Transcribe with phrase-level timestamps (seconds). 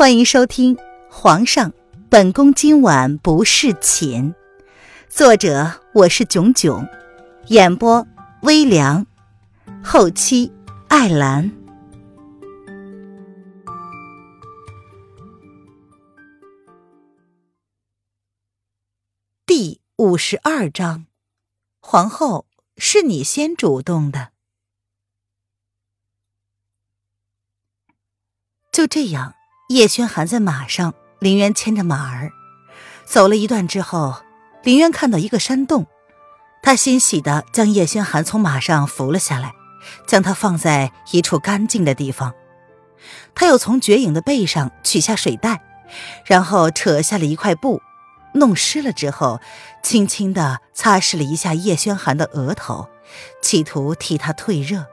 [0.00, 0.76] 欢迎收听
[1.10, 1.74] 《皇上，
[2.08, 4.32] 本宫今晚不侍寝》，
[5.10, 6.88] 作者我是囧囧，
[7.48, 8.06] 演播
[8.40, 9.06] 微凉，
[9.84, 10.50] 后期
[10.88, 11.52] 艾兰。
[19.44, 21.04] 第五十二章，
[21.82, 22.46] 皇后
[22.78, 24.32] 是你先主动的，
[28.72, 29.34] 就这样。
[29.70, 32.32] 叶轩寒在马上，林渊牵着马儿
[33.04, 34.16] 走了一段之后，
[34.64, 35.86] 林渊看到一个山洞，
[36.60, 39.54] 他欣喜地将叶轩寒从马上扶了下来，
[40.08, 42.34] 将他放在一处干净的地方。
[43.32, 45.62] 他又从绝影的背上取下水袋，
[46.26, 47.80] 然后扯下了一块布，
[48.34, 49.40] 弄湿了之后，
[49.84, 52.88] 轻轻的擦拭了一下叶轩寒的额头，
[53.40, 54.84] 企图替他退热。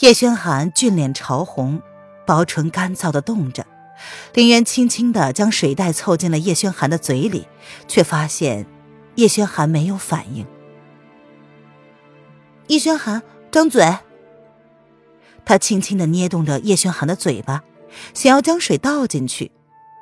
[0.00, 1.80] 叶轩寒俊脸潮红。
[2.26, 3.66] 薄唇干燥的动着，
[4.34, 7.46] 林渊轻轻的将水袋凑进了叶轩寒的嘴里，
[7.88, 8.66] 却发现
[9.16, 10.46] 叶轩寒没有反应。
[12.68, 13.98] 叶轩寒，张嘴。
[15.44, 17.62] 他轻轻的捏动着叶轩寒的嘴巴，
[18.14, 19.50] 想要将水倒进去，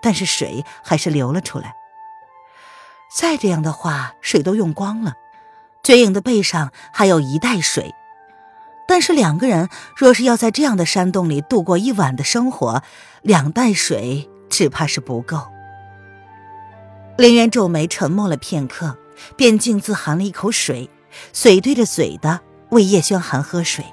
[0.02, 1.74] 但是水还是流了出来。
[3.16, 5.14] 再这样的话，水都用光了，
[5.82, 7.94] 绝影的背上还有一袋水。
[8.90, 12.82] 但是两个人若是要在这样的山洞里度过一晚的生活，
[13.22, 15.46] 两袋水只怕是不够。
[17.16, 18.98] 林渊皱眉沉默了片刻，
[19.36, 20.90] 便径自含了一口水，
[21.32, 23.84] 嘴对着嘴的喂叶轩寒喝水。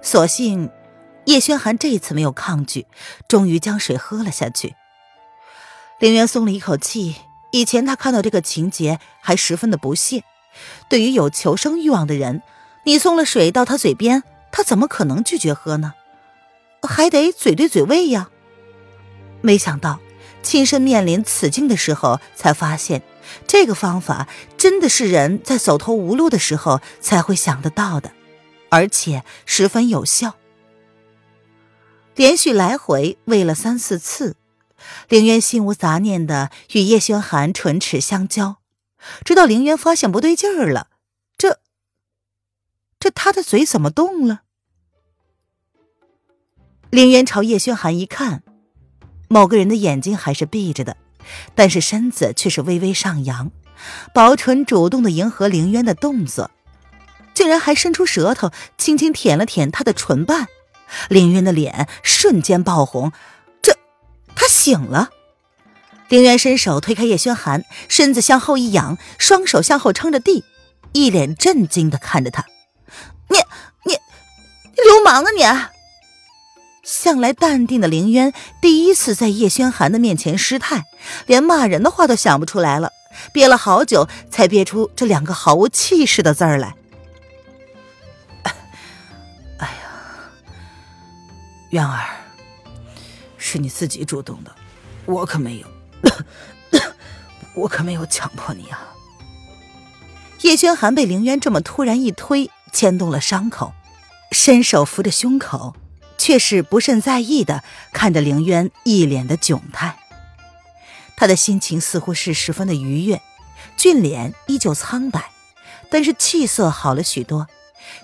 [0.00, 0.70] 所幸
[1.24, 2.86] 叶轩寒这一次没有抗拒，
[3.26, 4.76] 终于将水喝了下去。
[5.98, 7.16] 林渊松了一口气，
[7.50, 10.22] 以前他看到这个情节还十分的不屑，
[10.88, 12.42] 对于有求生欲望的人。
[12.86, 15.94] 你送了水到他嘴边，他怎么可能拒绝喝呢？
[16.82, 18.30] 还得嘴对嘴喂呀。
[19.40, 19.98] 没想到
[20.40, 23.02] 亲身面临此境的时候，才发现
[23.44, 28.12] 这个方法真的是人在走投无路的时候才会想得到的，
[28.68, 30.36] 而且十分有效。
[32.14, 34.36] 连续来回喂了三四次，
[35.08, 38.58] 凌渊心无杂念的与叶轩寒唇齿相交，
[39.24, 40.86] 直到凌渊发现不对劲儿了。
[41.36, 41.58] 这
[43.06, 44.40] 这他的嘴怎么动了？
[46.90, 48.42] 凌渊朝叶轩寒一看，
[49.28, 50.96] 某个人的眼睛还是闭着的，
[51.54, 53.52] 但是身子却是微微上扬，
[54.12, 56.50] 薄唇主动的迎合凌渊的动作，
[57.32, 60.48] 竟然还伸出舌头轻轻舔了舔他的唇瓣。
[61.08, 63.12] 凌渊的脸瞬间爆红，
[63.62, 63.78] 这
[64.34, 65.10] 他醒了。
[66.08, 70.42] 凌渊伸手推开叶轩寒，身子向后一仰，双手向后撑着地，
[70.90, 72.44] 一脸震惊的看着他。
[73.28, 73.38] 你
[73.84, 73.98] 你
[74.84, 75.42] 流氓啊你！
[76.82, 78.32] 向来淡定的凌渊
[78.62, 80.84] 第一次在叶轩寒的面前失态，
[81.26, 82.92] 连骂人的话都想不出来了，
[83.32, 86.76] 憋了好久才憋出这两个毫无气势的字儿来。
[89.58, 89.72] 哎呀，
[91.70, 92.06] 渊儿，
[93.36, 94.54] 是你自己主动的，
[95.06, 95.66] 我可没有，
[97.56, 98.94] 我可没有强迫你啊！
[100.42, 102.48] 叶轩寒被凌渊这么突然一推。
[102.76, 103.72] 牵动了伤口，
[104.32, 105.74] 伸手扶着胸口，
[106.18, 109.96] 却是不甚在意的看着凌渊一脸的窘态。
[111.16, 113.22] 他的心情似乎是十分的愉悦，
[113.78, 115.30] 俊脸依旧苍白，
[115.88, 117.46] 但是气色好了许多，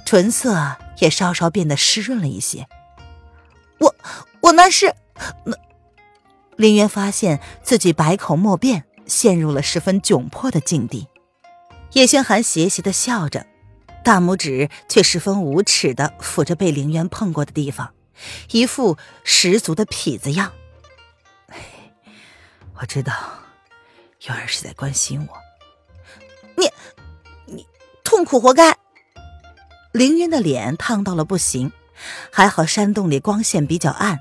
[0.07, 2.67] 唇色也稍稍变得湿润了一些。
[3.77, 3.95] 我
[4.41, 4.95] 我那是
[5.45, 5.55] 那，
[6.57, 11.09] 凌渊发现自己百口莫辩，陷入了十分窘迫的境地。
[11.93, 13.52] 叶轩寒邪邪的笑着。
[14.05, 17.95] 大拇指却十分无耻的抚着被凌渊碰过的地方，
[18.51, 20.53] 一副十足的痞子样。
[22.81, 23.13] 我知道，
[24.27, 25.37] 渊儿是在关心我。
[26.57, 26.69] 你，
[27.47, 27.65] 你
[28.03, 28.77] 痛苦活该。
[29.93, 31.71] 凌渊的脸烫到了不行，
[32.33, 34.19] 还好山洞里光线比较暗，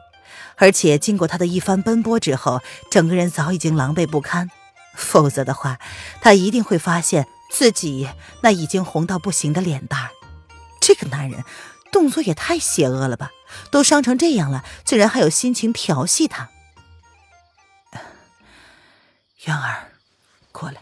[0.58, 2.62] 而且经过他的一番奔波之后，
[2.92, 4.52] 整个人早已经狼狈不堪，
[4.96, 5.80] 否则的话，
[6.22, 7.26] 他一定会发现。
[7.52, 8.10] 自己
[8.42, 10.10] 那已经红到不行的脸蛋儿，
[10.80, 11.44] 这个男人
[11.92, 13.30] 动作也太邪恶了吧！
[13.70, 16.50] 都伤成这样了，竟然还有心情调戏他。
[19.46, 19.92] 渊儿，
[20.52, 20.82] 过来。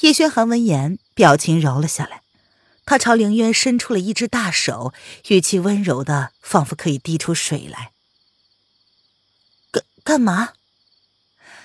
[0.00, 2.22] 叶轩寒闻言，表情柔了下来，
[2.84, 4.92] 他朝凌渊伸出了一只大手，
[5.28, 7.92] 语气温柔的，仿佛可以滴出水来。
[9.70, 10.50] 干干嘛？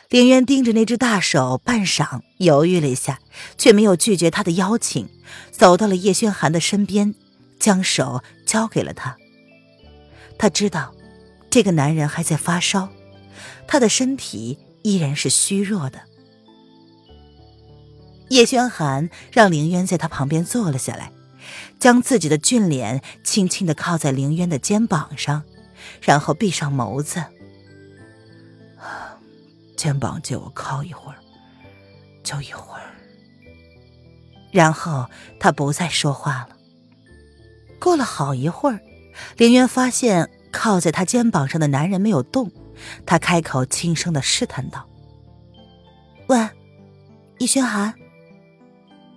[0.09, 3.19] 凌渊盯着那只大手，半晌犹豫了一下，
[3.57, 5.09] 却没有拒绝他的邀请，
[5.51, 7.13] 走到了叶轩寒的身边，
[7.59, 9.17] 将手交给了他。
[10.37, 10.93] 他知道，
[11.49, 12.87] 这个男人还在发烧，
[13.67, 15.99] 他的身体依然是虚弱的。
[18.29, 21.11] 叶轩寒让凌渊在他旁边坐了下来，
[21.79, 25.43] 将自己的俊脸轻轻的靠在凌渊的肩膀上，
[26.01, 27.21] 然后闭上眸子。
[29.77, 31.17] 肩膀借我靠一会儿，
[32.23, 32.81] 就一会儿。
[34.51, 35.05] 然后
[35.39, 36.57] 他不再说话了。
[37.79, 38.79] 过了好一会儿，
[39.37, 42.51] 林渊发现靠在他肩膀上的男人没有动，
[43.05, 44.89] 他开口轻声的试探道
[46.27, 46.49] ：“喂，
[47.37, 47.93] 易轩寒，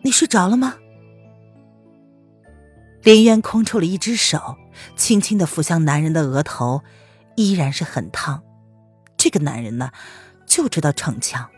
[0.03, 0.77] 你睡着了吗？”
[3.03, 4.57] 林渊空出了一只手，
[4.95, 6.83] 轻轻的抚向男人的额头，
[7.35, 8.43] 依然是很烫。
[9.17, 9.91] 这个男人呢，
[10.51, 11.49] 就知道逞强。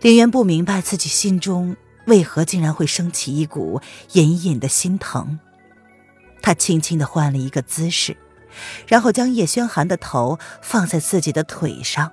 [0.00, 3.80] 林渊不明白自己心中为何竟然会升起一股
[4.14, 5.38] 隐隐的心疼。
[6.40, 8.16] 他轻轻的换了一个姿势，
[8.88, 12.10] 然后将叶轩寒的头放在自己的腿上。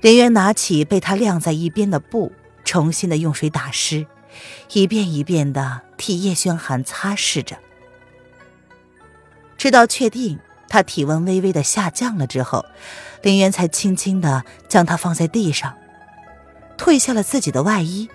[0.00, 2.32] 林渊拿起被他晾在一边的布，
[2.64, 4.06] 重新的用水打湿，
[4.72, 7.58] 一遍一遍的替叶轩寒擦拭着。
[9.56, 10.40] 直到确定
[10.72, 12.64] 他体温微微的下降了之后，
[13.20, 15.74] 林渊才轻轻的将他放在地上，
[16.78, 18.08] 褪下了自己的外衣，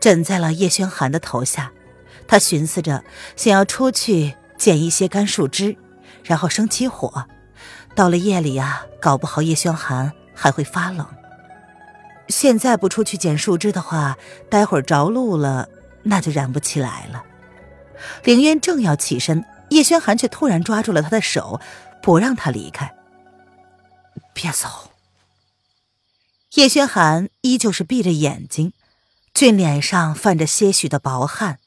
[0.00, 1.72] 枕在了叶轩寒的头下。
[2.28, 3.02] 他寻思着，
[3.36, 5.78] 想要出去捡一些干树枝，
[6.22, 7.24] 然后生起火。
[7.94, 11.06] 到了夜里啊，搞不好叶轩寒还会发冷。
[12.28, 14.18] 现在不出去捡树枝的话，
[14.50, 15.70] 待会儿着陆了，
[16.02, 17.24] 那就燃不起来了。
[18.24, 21.60] 凌渊正要起身，叶轩寒却突然抓住了他的手，
[22.04, 22.94] 不让他离开。
[24.34, 24.92] 别走。
[26.52, 28.74] 叶轩寒依旧是闭着眼睛，
[29.32, 31.60] 俊脸上泛着些许的薄汗。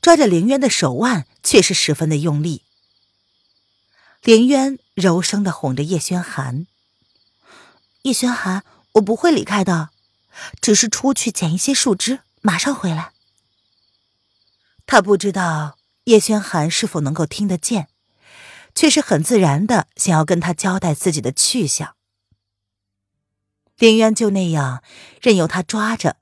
[0.00, 2.62] 抓着凌渊的手腕，却是十分的用力。
[4.22, 6.66] 凌渊柔声的哄着叶轩寒
[8.02, 9.90] ：“叶轩寒，我不会离开的，
[10.60, 13.12] 只是出去捡一些树枝，马上回来。”
[14.86, 17.88] 他不知道叶轩寒是否能够听得见，
[18.74, 21.94] 却是很自然的想要跟他交代自己的去向。
[23.78, 24.82] 林渊就那样
[25.20, 26.16] 任由他抓着，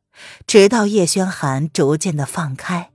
[0.47, 2.91] 直到叶轩寒逐渐的放开。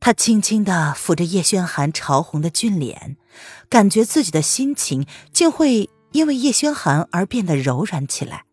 [0.00, 3.16] 他轻轻的抚着叶轩寒潮红的俊脸，
[3.68, 8.44] 感觉自己的心情竟会因为叶轩寒而变得柔软起来。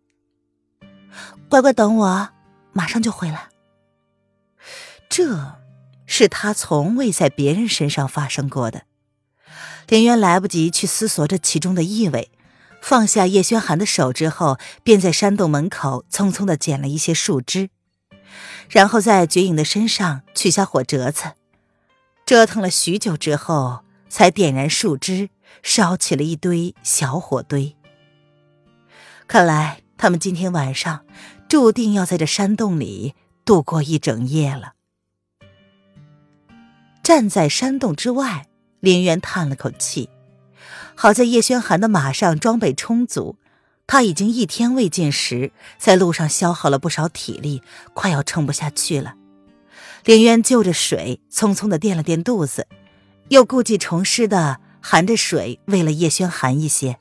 [1.48, 2.30] 乖乖等我，
[2.74, 3.50] 马上就回来。
[5.08, 5.58] 这
[6.08, 8.86] 是他从未在别人身上发生过的。
[9.88, 12.32] 林渊来不及去思索这其中的意味，
[12.82, 17.70] 放下叶轩寒的手之后，便在山洞门口匆匆的捡了一些树枝。
[18.70, 21.34] 然后在绝影的身上取下火折子，
[22.26, 25.30] 折腾了许久之后，才点燃树枝，
[25.62, 27.76] 烧起了一堆小火堆。
[29.28, 31.06] 看来他们今天晚上
[31.48, 33.14] 注定要在这山洞里
[33.46, 34.74] 度过一整夜了。
[37.04, 38.48] 站在山洞之外，
[38.86, 40.10] 林渊叹了口气，
[40.94, 43.36] 好在叶轩寒的马上装备充足。
[43.88, 47.64] 他已经一天未进食，在路上消耗了不少体力，
[47.96, 49.16] 快要撑不下去了。
[50.04, 52.68] 林渊就着水，匆匆的垫了垫肚子，
[53.30, 57.00] 又故技重施的含着水喂了叶轩寒一些，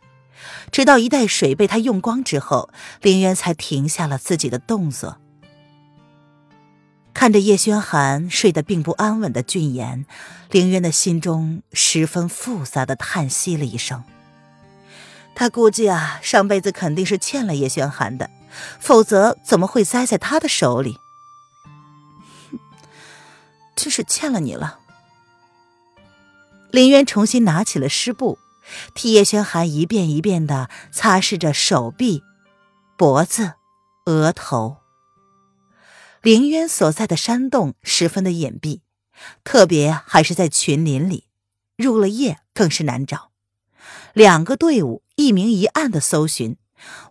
[0.73, 2.71] 直到一袋水被他用光之后，
[3.03, 5.19] 林渊才停下了自己的动作。
[7.15, 10.05] 看着叶轩寒睡得并不安稳的俊颜，
[10.51, 14.03] 凌渊的心中十分复杂的叹息了一声。
[15.35, 18.29] 他估计啊，上辈子肯定是欠了叶轩寒的，
[18.79, 20.99] 否则怎么会栽在他的手里？
[23.75, 24.81] 真是欠了你了。
[26.71, 28.39] 林渊重新拿起了湿布，
[28.95, 32.23] 替叶轩寒一遍一遍的擦拭着手臂、
[32.97, 33.55] 脖子、
[34.07, 34.84] 额头。
[36.25, 38.81] 林渊所在的山洞十分的隐蔽，
[39.45, 41.29] 特别还是在群林里，
[41.77, 43.31] 入了夜更是难找。
[44.15, 46.57] 两个队伍一明一暗的搜寻，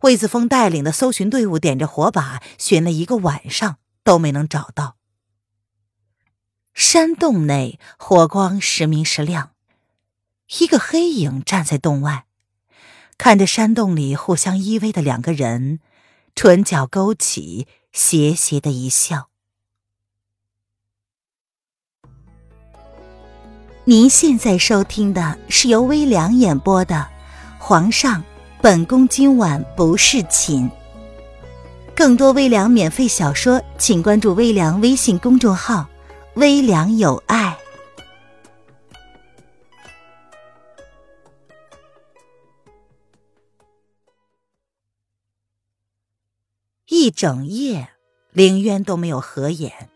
[0.01, 4.95] 魏子峰带领的搜寻队伍点着火把寻了一个晚上都没能找到。
[6.73, 9.51] 山洞内火光时明时亮，
[10.57, 12.25] 一个黑影站在洞外，
[13.19, 15.79] 看着山洞里互相依偎的两个人，
[16.33, 19.29] 唇角勾起，邪邪的一笑。
[23.85, 26.95] 您现在收听的是由微凉演播的
[27.63, 28.23] 《皇上，
[28.61, 30.67] 本宫今晚不侍寝》。
[31.95, 35.87] 更多微凉免费小说，请关注微凉微信公众号
[36.33, 37.52] “微凉有爱”。
[47.03, 47.89] 一整夜，
[48.31, 49.89] 凌渊都没有合眼。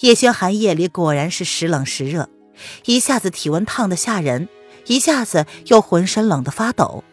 [0.00, 2.28] 叶轩寒夜里果然是时冷时热，
[2.86, 4.48] 一下子体温烫得吓人，
[4.86, 7.04] 一下子又浑身冷得发抖。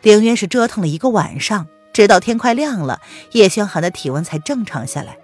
[0.00, 5.18] 凌渊是折腾了一个晚上，直到天快亮了，叶轩寒的体温才正常下来。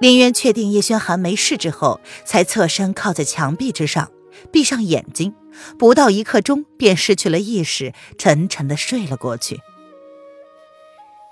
[0.00, 4.10] 凌渊确定叶轩寒没事之后，才侧身靠在墙壁之上，
[4.50, 5.32] 闭上眼睛，
[5.78, 9.60] 不到一刻钟便失去了意识，沉沉的睡了过去。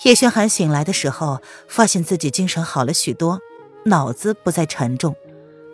[0.05, 3.41] 叶轩寒醒来的时候，发现自己精神好了许多，
[3.87, 5.17] 脑子不再沉重，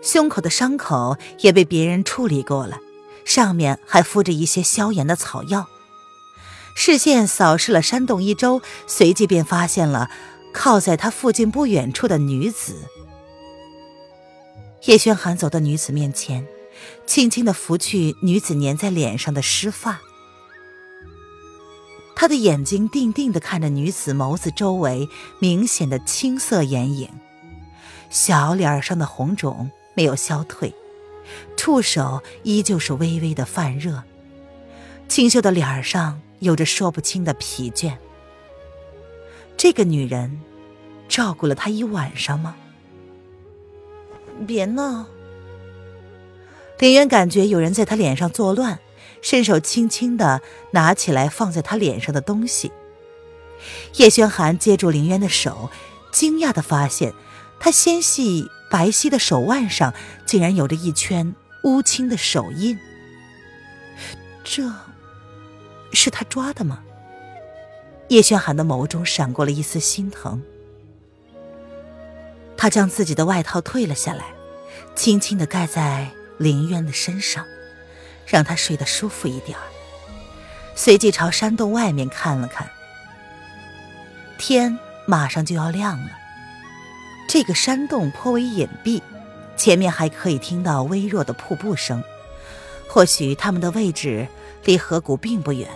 [0.03, 2.79] 胸口的伤口也被别人处理过了，
[3.25, 5.69] 上面还敷着一些消炎的草药。
[6.75, 10.11] 视线扫视了山洞一周，随即便发现了。
[10.55, 12.75] 靠在他附近不远处的女子，
[14.85, 16.47] 叶轩寒走到女子面前，
[17.07, 20.03] 轻轻的拂去女子粘在脸上的湿发。
[22.15, 27.09] 他的眼睛定定的看着女子眸子周围明显的青色眼影，
[28.11, 30.73] 小脸上的红肿没有消退，
[31.57, 34.03] 触手依旧是微微的泛热，
[35.09, 37.97] 清秀的脸上有着说不清的疲倦。
[39.57, 40.41] 这个女人，
[41.09, 42.57] 照顾了他一晚上吗？
[44.47, 45.07] 别闹！
[46.79, 48.81] 林渊感觉有人在他脸上作乱，
[49.21, 50.43] 伸手轻轻的
[50.73, 52.73] 拿起来放在他脸上的东西。
[53.97, 55.71] 叶轩寒接住林渊的手，
[56.11, 57.13] 惊讶的发现，
[57.61, 59.95] 他纤细白皙的手腕上
[60.27, 62.79] 竟然有着一圈乌青的手印。
[64.43, 64.73] 这，
[65.93, 66.83] 是他抓的吗？
[68.09, 70.43] 叶轩寒的眸中闪过了一丝心疼，
[72.57, 74.35] 他将自己的外套退了下来，
[74.95, 77.47] 轻轻的盖在林渊的身上，
[78.27, 79.65] 让他睡得舒服一点儿。
[80.75, 82.71] 随即朝山洞外面看了看，
[84.39, 86.11] 天马上就要亮了。
[87.29, 89.01] 这个山洞颇为隐蔽，
[89.57, 92.03] 前面还可以听到微弱的瀑布声，
[92.89, 94.27] 或许他们的位置
[94.65, 95.69] 离河谷并不远。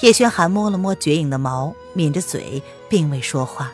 [0.00, 3.72] 叶轩寒摸了摸绝影的毛，抿着嘴，并未说话。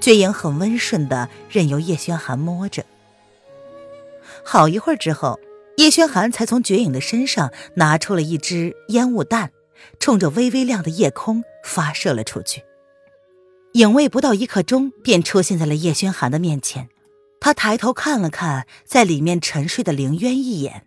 [0.00, 2.84] 绝影很温顺的任由叶轩寒摸着。
[4.44, 5.38] 好一会儿之后，
[5.76, 9.52] 叶轩寒才从绝影的身上拿出了一支烟雾弹，
[9.98, 12.64] 冲着微微亮的夜空发射了出去。
[13.74, 16.88] 影卫不到一刻钟便出现在了叶轩寒的面前。
[17.40, 20.86] 他抬头看了看在里面沉睡的凌渊一眼，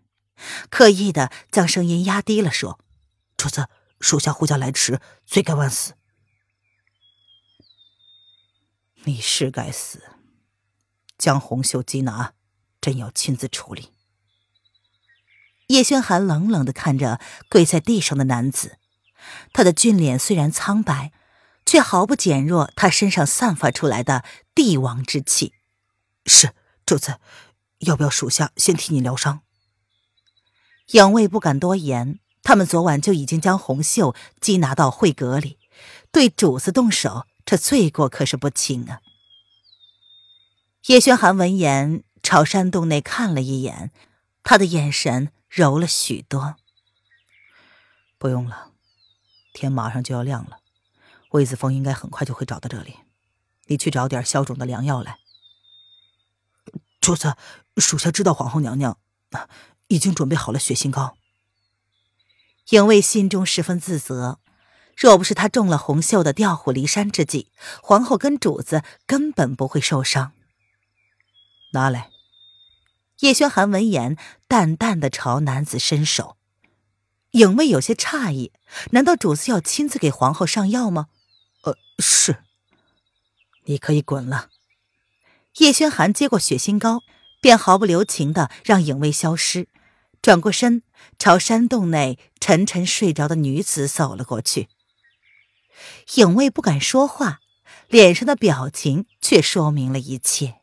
[0.70, 2.80] 刻意的将声音压低了说
[3.36, 3.68] ：“主子。”
[4.02, 5.94] 属下呼叫来迟，罪该万死。
[9.06, 10.04] 你是该死，
[11.18, 12.34] 将红袖缉拿，
[12.82, 13.95] 朕要亲自处理。
[15.68, 17.20] 叶轩寒冷冷的看着
[17.50, 18.78] 跪在地上的男子，
[19.54, 21.12] 他的俊脸虽然苍白，
[21.66, 25.54] 却毫不减弱他身上散发出来的帝王之气。
[26.26, 26.52] 是
[26.86, 27.20] 主子，
[27.80, 29.42] 要不要属下先替你疗伤？
[30.92, 32.20] 杨卫不敢多言。
[32.48, 35.58] 他们昨晚就已经将红袖缉拿到会阁里，
[36.12, 39.00] 对主子动手，这罪过可是不轻啊！
[40.86, 43.90] 叶轩寒闻言朝山洞内看了一眼，
[44.44, 46.56] 他的眼神柔了许多。
[48.18, 48.72] 不用了，
[49.54, 50.60] 天马上就要亮了，
[51.32, 52.98] 魏子峰应该很快就会找到这里。
[53.66, 55.20] 你去找点消肿的良药来。
[57.02, 57.36] 主子，
[57.78, 58.98] 属下知道皇后娘娘
[59.88, 61.18] 已经准备好了血心膏。
[62.70, 64.40] 影卫心中十分自责，
[64.98, 67.52] 若不是他中了红袖的调虎离山之计，
[67.84, 70.32] 皇后跟主子根本不会受伤。
[71.74, 72.15] 拿来。
[73.20, 74.18] 叶轩寒闻言，
[74.48, 76.36] 淡淡的朝男子伸手。
[77.32, 78.52] 影卫有些诧异，
[78.92, 81.08] 难道主子要亲自给皇后上药吗？
[81.64, 82.38] 呃，是。
[83.66, 84.50] 你可以滚了。
[85.60, 87.02] 叶轩寒接过血心膏，
[87.42, 89.70] 便毫不留情的让影卫消失。
[90.22, 90.84] 转过身，
[91.18, 94.68] 朝山洞内沉沉睡着的女子走了过去。
[96.16, 97.40] 影卫不敢说话，
[97.88, 100.56] 脸上的表情却说明了一切。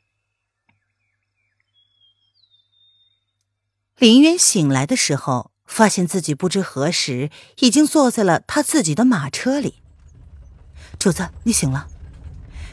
[4.03, 7.31] 林渊醒来的时候，发现自己不知何时
[7.61, 9.75] 已经坐在了他自己的马车里。
[10.99, 11.87] 主子，你醒了。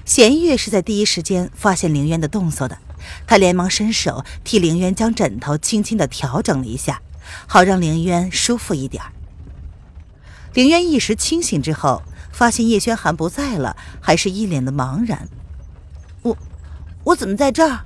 [0.06, 2.80] 弦月是在第一时间发现凌渊的动作的。
[3.28, 7.00] 他连忙伸手替凌渊将枕头轻轻的调整了一下，
[7.46, 9.04] 好让凌渊舒服一点。
[10.56, 15.30] 凌渊一时清醒之后，发现叶轩寒不在了，还是一脸的茫然。
[16.24, 16.36] 我，
[17.04, 17.86] 我怎么在这儿？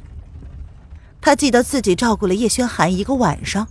[1.26, 3.70] 他记得自己照顾了叶轩寒一个晚上，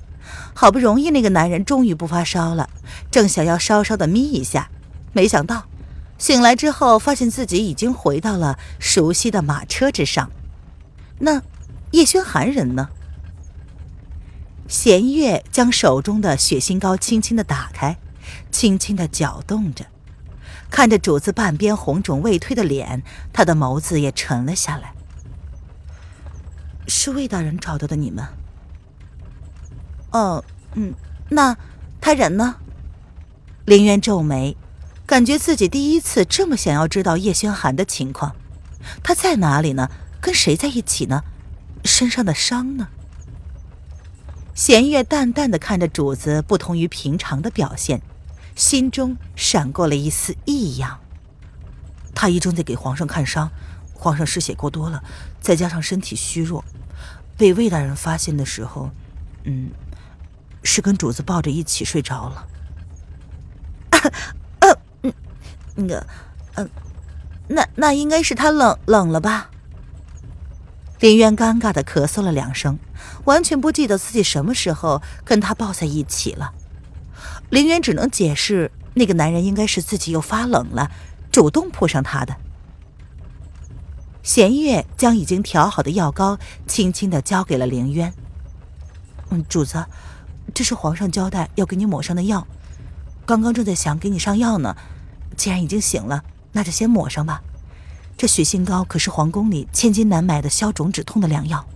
[0.54, 2.70] 好不容易那个男人终于不发烧了，
[3.10, 4.70] 正想要稍稍的眯一下，
[5.12, 5.64] 没想到
[6.16, 10.30] 醒来之后，发现自己已经回到了熟悉的马车之上。
[11.18, 11.42] 那
[11.90, 12.88] 叶轩寒人呢？
[14.66, 17.98] 弦月将手中的血心膏轻轻的打开，
[18.50, 19.84] 轻轻的搅动着，
[20.70, 24.94] 看着主子半边红肿未退的脸，他的眸子也沉了下来。
[26.86, 28.26] 是魏大人找到的你们？
[30.10, 30.94] 哦，嗯，
[31.30, 31.56] 那
[32.00, 32.56] 他人呢？
[33.64, 34.56] 林渊皱眉，
[35.06, 38.34] 感觉自己第一次这么想要知道叶轩寒的情况。
[39.02, 39.88] 他在哪里呢？
[40.20, 41.22] 跟谁在一起呢？
[41.84, 42.88] 身上的伤呢？
[44.54, 48.02] 弦月淡淡的看着主子不同于平常的表现，
[48.54, 51.00] 心中闪过了一丝异样。
[52.14, 53.50] 太医正在给皇上看伤，
[54.02, 55.00] 皇上失血过多了，
[55.40, 56.64] 再加上身体虚弱，
[57.36, 58.90] 被魏大人发现的时候，
[59.44, 59.70] 嗯，
[60.64, 62.48] 是跟主子抱着一起睡着了。
[64.58, 65.12] 呃，嗯，
[65.76, 66.04] 那个，
[66.56, 66.68] 嗯，
[67.46, 69.50] 那那应该是他冷冷了吧？
[70.98, 72.80] 林渊尴尬的咳嗽了两声，
[73.26, 76.52] 完全不记得自己什么时候跟他抱在一起了。
[77.50, 80.90] 林渊只能解释，那个男人应该是自己又发冷了，
[81.30, 82.36] 主动扑上他的。
[84.22, 88.12] 弦月将已经调好的药膏轻轻的交给了林渊。
[89.30, 89.84] 嗯，主子，
[90.54, 92.46] 这是皇上交代要给你抹上的药，
[93.26, 94.76] 刚刚正在想给你上药呢。
[95.36, 97.42] 既然已经醒了，那就先抹上吧。
[98.16, 101.66] 这血心膏可是皇宫里千金难买的消肿止痛的良药。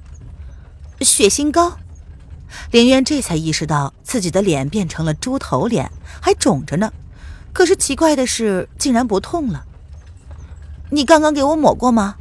[1.00, 1.78] 血心膏，
[2.70, 6.92] 林渊这才意识到自己的脸变成了猪头脸，还肿着呢。
[7.52, 9.64] 可是奇怪的是，竟然不痛了。
[10.90, 12.16] 你刚刚给我抹过吗？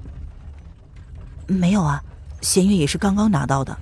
[1.48, 2.04] 没有啊，
[2.42, 3.78] 弦月也是刚刚拿到的。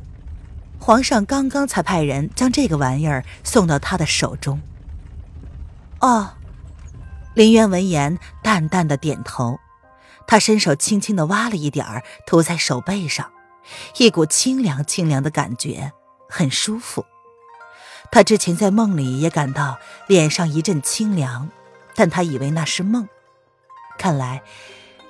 [0.79, 4.61] 皇上刚刚才派人将这个玩意儿送到他的手中。
[6.01, 6.33] 哦，
[7.33, 9.59] 林渊闻言淡淡的点头。
[10.27, 13.31] 他伸手轻轻的挖了一点儿，涂在手背上，
[13.97, 15.91] 一股清凉清凉的感觉，
[16.29, 17.05] 很舒服。
[18.11, 21.49] 他之前在梦里也感到脸上一阵清凉，
[21.95, 23.07] 但他以为那是梦，
[23.97, 24.41] 看来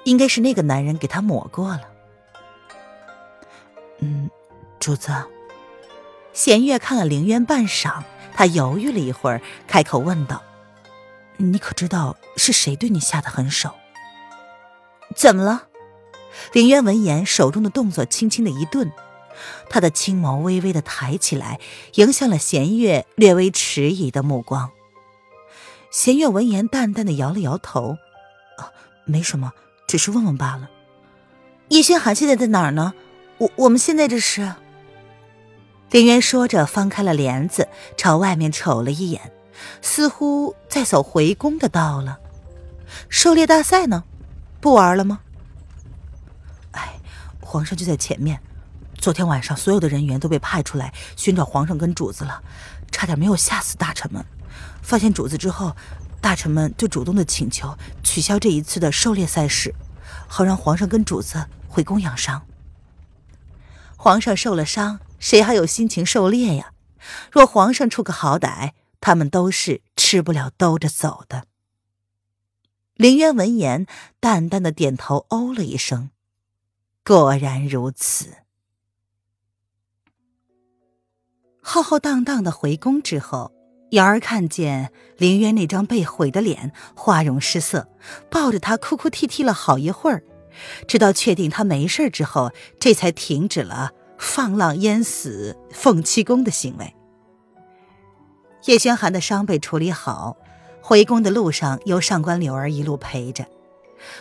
[0.04, 1.82] 应该是那个男人给他抹过了。
[4.04, 4.30] 嗯，
[4.82, 5.14] 主子。
[6.34, 8.04] 弦月看了凌渊半晌，
[8.36, 10.44] 他犹豫了一会儿，开口问道
[11.38, 13.72] ：“你可知道是谁对你下的狠手？”
[15.16, 15.68] 怎么了？
[16.52, 18.92] 凌渊闻言，手中的动作轻轻的一顿，
[19.70, 21.62] 他的青眸微微的抬起来，
[21.94, 24.72] 迎向了弦月略微迟疑的目光。
[25.92, 27.98] 弦月闻言，淡淡的摇了摇头
[28.58, 28.74] ：“啊，
[29.06, 29.54] 没什么，
[29.88, 30.70] 只是问问罢了。”
[31.70, 32.94] 叶轩寒现在在哪儿呢？
[33.38, 34.54] 我我们现在这是……
[35.92, 39.32] 林渊说着，翻开了帘子，朝外面瞅了一眼，
[39.82, 42.20] 似乎在走回宫的道了。
[43.10, 44.04] 狩猎大赛呢？
[44.60, 45.20] 不玩了吗？
[46.72, 47.00] 哎，
[47.40, 48.42] 皇上就在前面。
[48.98, 52.42] 昨天晚上，所有的人员都被派出来寻找皇上跟主子了，
[52.90, 54.26] 差点没有吓死大臣们。
[54.82, 55.76] 发现主子之后，
[56.22, 59.76] 大臣们就主动的请求取消这一次的狩猎赛事，
[60.28, 62.42] 好让皇上跟主子回宫养伤。
[64.04, 66.74] 皇上受了伤，谁还有心情狩猎呀？
[67.32, 71.46] 若皇上出个好歹，他们都是吃不了兜着走的。
[72.96, 73.88] 林渊闻言，
[74.20, 76.10] 淡淡的点头，哦了一声，
[77.06, 78.34] 果然如此。
[81.62, 83.54] 浩浩荡荡的回宫之后，
[83.92, 87.88] 瑶儿看见林渊那张被毁的脸，花容失色，
[88.30, 90.26] 抱着他哭哭啼啼了好一会儿，
[90.88, 96.94] 直到确定他没事之后，这才停止了放浪淹死凤七公的行为。
[98.66, 100.38] 叶轩寒的伤被处理好。
[100.86, 103.46] 回宫的路上，由上官柳儿一路陪着。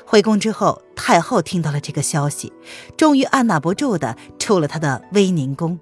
[0.07, 2.53] 回宫之后，太后听到了这个消息，
[2.97, 5.81] 终于按捺不住的出了她的威宁宫。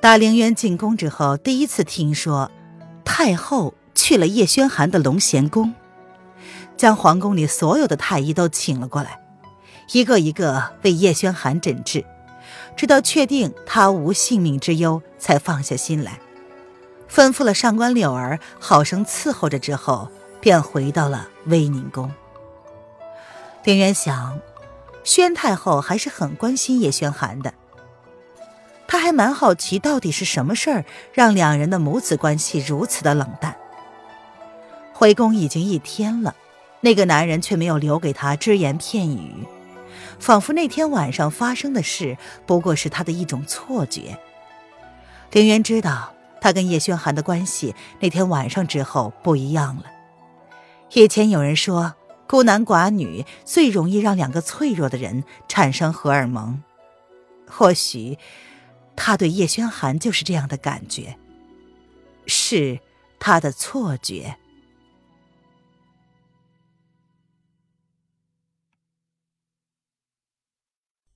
[0.00, 2.48] 大陵渊进宫之后，第一次听说
[3.04, 5.74] 太后去了叶轩寒的龙贤宫，
[6.76, 9.18] 将皇宫里所有的太医都请了过来，
[9.92, 12.04] 一个一个为叶轩寒诊治，
[12.76, 16.18] 直到确定他无性命之忧，才放下心来。
[17.10, 20.08] 吩咐了上官柳儿好生伺候着之后，
[20.40, 22.10] 便回到了威宁宫。
[23.62, 24.40] 丁渊想，
[25.04, 27.54] 宣太后还是很关心叶轩寒的。
[28.88, 33.56] 他还蛮好奇，到底是什么事儿让两人的母子关系如此的冷淡。
[34.92, 36.34] 回宫已经一天了，
[36.80, 39.46] 那个男人却没有留给他只言片语，
[40.18, 42.16] 仿佛那天晚上发生的事
[42.46, 44.18] 不过是他的一种错觉。
[45.32, 46.12] 凌渊知道。
[46.38, 49.84] 他跟叶轩寒的关系那天晚上之后不一样了。
[50.92, 51.94] 以前有人说
[52.28, 56.62] 孤男寡女最容易让两个脆弱的人产生荷尔蒙。
[57.48, 58.18] 或许，
[58.94, 61.16] 他对叶轩寒就是这样的感觉，
[62.26, 62.78] 是
[63.18, 64.36] 他的错觉。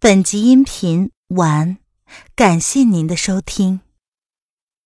[0.02, 1.76] 本集音频完，
[2.34, 3.80] 感谢您的收听。